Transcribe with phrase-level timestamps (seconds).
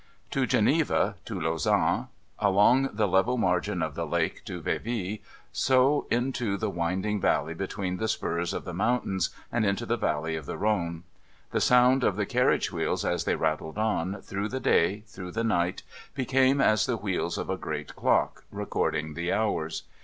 [0.31, 2.07] To Geneva, to Lausanne,
[2.39, 7.97] along the level margin of the lake to Vevey, so into the winding valley between
[7.97, 11.03] the spurs of the moun tains, and into the valley of the Rhone.
[11.51, 15.43] The sound of the carriage wheels, as they rattled on, through the day, through the
[15.43, 15.83] night,
[16.15, 19.83] became as the wheels of a great clock, recording the hours.